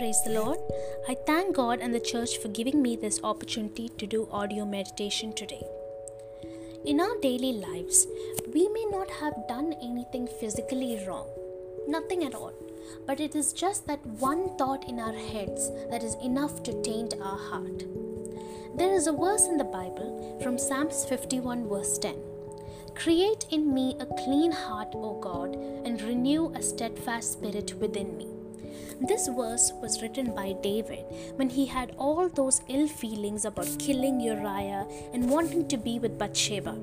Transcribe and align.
Praise 0.00 0.22
the 0.22 0.30
Lord. 0.30 0.58
I 1.10 1.14
thank 1.26 1.54
God 1.54 1.80
and 1.80 1.94
the 1.94 2.00
church 2.00 2.38
for 2.38 2.48
giving 2.48 2.80
me 2.80 2.96
this 2.96 3.20
opportunity 3.22 3.90
to 3.98 4.06
do 4.06 4.30
audio 4.32 4.64
meditation 4.64 5.34
today. 5.34 5.62
In 6.86 7.02
our 7.02 7.20
daily 7.20 7.52
lives, 7.52 8.06
we 8.54 8.66
may 8.70 8.86
not 8.86 9.10
have 9.10 9.46
done 9.46 9.74
anything 9.82 10.26
physically 10.26 11.04
wrong, 11.06 11.28
nothing 11.86 12.24
at 12.24 12.34
all, 12.34 12.54
but 13.06 13.20
it 13.20 13.36
is 13.36 13.52
just 13.52 13.86
that 13.88 14.06
one 14.06 14.56
thought 14.56 14.88
in 14.88 14.98
our 14.98 15.12
heads 15.12 15.70
that 15.90 16.02
is 16.02 16.16
enough 16.24 16.62
to 16.62 16.80
taint 16.80 17.12
our 17.20 17.38
heart. 17.50 17.84
There 18.78 18.94
is 18.94 19.06
a 19.06 19.12
verse 19.12 19.48
in 19.48 19.58
the 19.58 19.64
Bible 19.64 20.40
from 20.42 20.56
Psalms 20.56 21.04
51, 21.04 21.68
verse 21.68 21.98
10. 21.98 22.16
Create 22.94 23.44
in 23.50 23.74
me 23.74 23.96
a 24.00 24.06
clean 24.24 24.50
heart, 24.50 24.94
O 24.94 25.20
God, 25.20 25.56
and 25.84 26.00
renew 26.00 26.54
a 26.54 26.62
steadfast 26.62 27.34
spirit 27.34 27.74
within 27.78 28.16
me. 28.16 28.39
This 29.00 29.28
verse 29.28 29.72
was 29.80 30.02
written 30.02 30.34
by 30.34 30.54
David 30.62 31.04
when 31.36 31.48
he 31.48 31.66
had 31.66 31.94
all 31.96 32.28
those 32.28 32.60
ill 32.68 32.86
feelings 32.86 33.44
about 33.44 33.78
killing 33.78 34.20
Uriah 34.20 34.86
and 35.12 35.30
wanting 35.30 35.66
to 35.68 35.76
be 35.76 35.98
with 35.98 36.18
Bathsheba. 36.18 36.78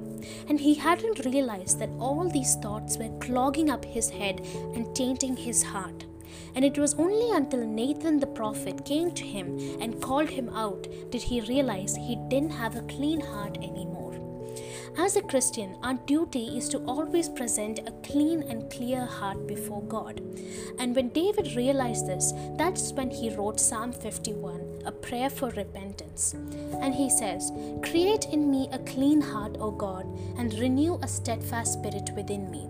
And 0.49 0.59
he 0.59 0.73
hadn't 0.73 1.25
realized 1.25 1.79
that 1.79 1.91
all 1.99 2.27
these 2.27 2.55
thoughts 2.55 2.97
were 2.97 3.17
clogging 3.19 3.69
up 3.69 3.85
his 3.85 4.09
head 4.09 4.41
and 4.73 4.95
tainting 4.95 5.37
his 5.37 5.63
heart. 5.63 6.05
And 6.55 6.65
it 6.65 6.77
was 6.77 6.95
only 6.95 7.35
until 7.35 7.65
Nathan 7.65 8.19
the 8.19 8.27
prophet 8.27 8.83
came 8.83 9.11
to 9.11 9.23
him 9.23 9.59
and 9.79 10.01
called 10.01 10.29
him 10.29 10.49
out 10.49 10.87
did 11.11 11.21
he 11.21 11.41
realize 11.41 11.95
he 11.95 12.15
didn't 12.29 12.51
have 12.51 12.75
a 12.75 12.81
clean 12.81 13.21
heart 13.21 13.57
anymore. 13.57 14.26
As 14.99 15.15
a 15.15 15.21
Christian, 15.21 15.77
our 15.83 15.93
duty 15.93 16.57
is 16.57 16.67
to 16.69 16.79
always 16.85 17.29
present 17.29 17.79
a 17.85 17.91
clean 18.01 18.41
and 18.41 18.67
clear 18.71 19.05
heart 19.05 19.45
before 19.45 19.83
God. 19.83 20.21
And 20.79 20.95
when 20.95 21.09
David 21.09 21.55
realized 21.55 22.07
this, 22.07 22.33
that's 22.57 22.91
when 22.93 23.11
he 23.11 23.29
wrote 23.35 23.59
Psalm 23.59 23.93
51, 23.93 24.81
a 24.85 24.91
prayer 24.91 25.29
for 25.29 25.49
repentance. 25.51 26.33
And 26.81 26.95
he 26.95 27.11
says, 27.11 27.51
Create 27.83 28.25
in 28.25 28.49
me 28.49 28.69
a 28.71 28.79
clean 28.79 29.21
heart, 29.21 29.57
O 29.59 29.69
God, 29.69 30.07
and 30.35 30.57
renew 30.57 30.97
a 31.03 31.07
steadfast 31.07 31.73
spirit 31.73 32.09
within 32.15 32.49
me. 32.49 32.67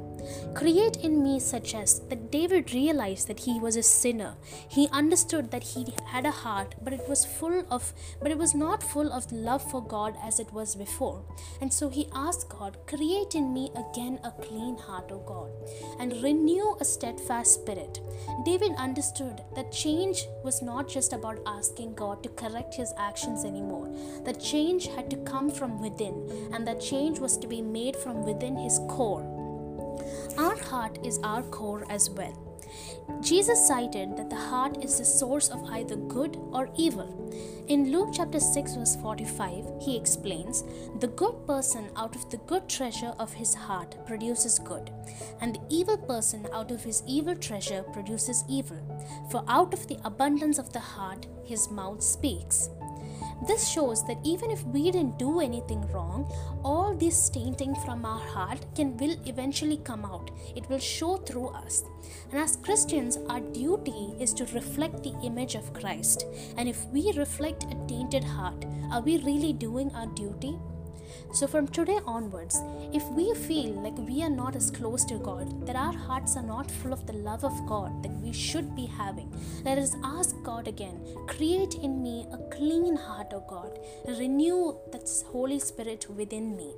Create 0.54 0.98
in 0.98 1.24
me 1.24 1.38
as 1.38 2.00
that 2.10 2.32
David 2.32 2.74
realized 2.74 3.28
that 3.28 3.42
he 3.42 3.60
was 3.60 3.76
a 3.76 3.84
sinner. 3.84 4.36
He 4.68 4.88
understood 4.92 5.52
that 5.52 5.64
he 5.64 5.94
had 6.06 6.26
a 6.26 6.32
heart, 6.32 6.76
but 6.84 6.94
it 6.94 7.08
was 7.08 7.26
full 7.26 7.66
of, 7.70 7.94
but 8.22 8.32
it 8.32 8.38
was 8.38 8.56
not 8.56 8.84
full 8.84 9.12
of 9.12 9.32
love 9.32 9.70
for 9.72 9.82
God 9.82 10.16
as 10.24 10.40
it 10.40 10.52
was 10.52 10.76
before. 10.76 11.24
And 11.62 11.72
so 11.72 11.90
he 11.90 12.10
asked 12.14 12.50
God, 12.50 12.78
Create 12.88 13.36
in 13.36 13.54
me 13.54 13.72
again 13.76 14.20
a 14.24 14.32
clean 14.32 14.78
heart, 14.78 15.12
O 15.12 15.20
God, 15.20 15.52
and 16.00 16.22
renew 16.24 16.76
a 16.80 16.86
steadfast 16.86 17.54
spirit. 17.54 18.00
David 18.46 18.74
understood 18.78 19.42
that 19.56 19.72
change 19.72 20.26
was 20.44 20.62
not 20.62 20.88
just 20.88 21.14
about 21.14 21.40
asking 21.46 21.96
God 21.96 22.24
to 22.24 22.30
correct 22.30 22.76
his 22.76 22.94
actions 22.98 23.46
anymore. 23.46 23.90
That 24.26 24.42
change 24.42 24.88
had 24.88 25.10
to 25.12 25.18
come 25.18 25.50
from 25.50 25.80
within, 25.82 26.50
and 26.54 26.68
that 26.68 26.82
change 26.82 27.20
was 27.20 27.38
to 27.38 27.48
be 27.48 27.62
made 27.62 27.96
from 27.96 28.24
within 28.24 28.58
his 28.58 28.80
core. 28.88 29.37
Our 30.38 30.58
heart 30.58 31.00
is 31.04 31.20
our 31.24 31.44
core 31.44 31.86
as 31.90 32.10
well. 32.10 32.34
Jesus 33.22 33.68
cited 33.68 34.18
that 34.18 34.30
the 34.30 34.36
heart 34.36 34.84
is 34.84 34.98
the 34.98 35.06
source 35.06 35.50
of 35.50 35.64
either 35.72 35.96
good 35.96 36.38
or 36.52 36.70
evil. 36.76 37.08
In 37.68 37.92
Luke 37.92 38.10
chapter 38.14 38.40
6 38.40 38.76
verse 38.76 38.96
45, 38.98 39.66
he 39.80 39.96
explains, 39.96 40.64
"The 41.00 41.08
good 41.08 41.46
person 41.48 41.90
out 41.96 42.16
of 42.16 42.30
the 42.30 42.38
good 42.38 42.68
treasure 42.68 43.14
of 43.18 43.34
his 43.34 43.54
heart 43.54 43.96
produces 44.06 44.60
good, 44.60 44.92
and 45.40 45.56
the 45.56 45.62
evil 45.70 45.98
person 45.98 46.48
out 46.54 46.72
of 46.72 46.84
his 46.84 47.04
evil 47.06 47.36
treasure 47.36 47.84
produces 47.94 48.44
evil, 48.50 48.80
for 49.30 49.44
out 49.48 49.74
of 49.74 49.88
the 49.88 50.00
abundance 50.04 50.60
of 50.60 50.74
the 50.74 50.80
heart 50.80 51.28
his 51.44 51.70
mouth 51.72 52.04
speaks." 52.04 52.70
This 53.46 53.68
shows 53.68 54.04
that 54.08 54.18
even 54.24 54.50
if 54.50 54.64
we 54.64 54.90
didn't 54.90 55.20
do 55.20 55.40
anything 55.40 55.82
wrong, 55.92 56.32
all 56.64 56.96
this 56.96 57.30
tainting 57.30 57.76
from 57.86 58.04
our 58.06 58.20
heart 58.20 58.66
can 58.76 58.98
will 58.98 59.16
eventually 59.26 59.78
come 59.78 60.06
out. 60.06 60.32
It 60.56 60.68
will 60.70 60.80
show 60.80 61.18
through 61.18 61.50
us. 61.50 61.84
And 62.32 62.40
as 62.40 62.58
Christians, 62.58 63.18
our 63.30 63.40
duty 63.40 64.16
is 64.20 64.34
to 64.36 64.46
reflect 64.54 65.04
the 65.04 65.16
image 65.24 65.56
of 65.56 65.74
Christ. 65.74 66.26
And 66.58 66.68
if 66.68 66.86
we 66.88 67.14
reflect 67.16 67.66
a 67.66 67.88
tainted 67.88 68.24
heart, 68.24 68.66
are 68.92 69.02
we 69.02 69.18
really 69.20 69.54
doing 69.54 69.92
our 69.94 70.08
duty? 70.08 70.58
So, 71.34 71.48
from 71.48 71.68
today 71.68 72.00
onwards, 72.06 72.62
if 72.94 73.04
we 73.10 73.34
feel 73.34 73.72
like 73.82 73.98
we 73.98 74.24
are 74.24 74.30
not 74.30 74.56
as 74.56 74.72
close 74.72 75.06
to 75.06 75.18
God, 75.18 75.66
that 75.66 75.76
our 75.76 75.94
hearts 75.94 76.36
are 76.36 76.44
not 76.44 76.72
full 76.72 76.94
of 76.94 77.06
the 77.06 77.14
love 77.14 77.44
of 77.44 77.66
God 77.68 78.04
that 78.04 78.16
we 78.22 78.34
should 78.34 78.76
be 78.76 78.86
having, 78.86 79.32
let 79.64 79.78
us 79.78 79.96
ask 80.04 80.36
God 80.44 80.68
again 80.68 81.00
create 81.28 81.76
in 81.76 82.02
me 82.02 82.26
a 82.32 82.38
clean 82.56 82.96
heart, 82.96 83.28
O 83.34 83.44
God, 83.48 83.80
renew 84.20 84.78
that 84.92 85.08
Holy 85.32 85.60
Spirit 85.60 86.10
within 86.10 86.56
me. 86.56 86.74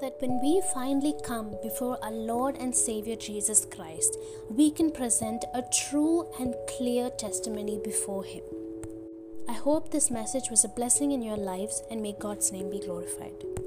That 0.00 0.16
when 0.20 0.40
we 0.40 0.62
finally 0.72 1.14
come 1.24 1.56
before 1.62 1.98
our 2.04 2.12
Lord 2.12 2.56
and 2.56 2.74
Savior 2.74 3.16
Jesus 3.16 3.66
Christ, 3.66 4.16
we 4.48 4.70
can 4.70 4.90
present 4.92 5.44
a 5.54 5.62
true 5.72 6.30
and 6.38 6.54
clear 6.76 7.10
testimony 7.10 7.80
before 7.82 8.24
Him. 8.24 8.61
I 9.48 9.54
hope 9.54 9.90
this 9.90 10.10
message 10.10 10.50
was 10.50 10.64
a 10.64 10.68
blessing 10.68 11.12
in 11.12 11.22
your 11.22 11.36
lives 11.36 11.82
and 11.90 12.00
may 12.00 12.12
God's 12.12 12.52
name 12.52 12.70
be 12.70 12.78
glorified. 12.78 13.61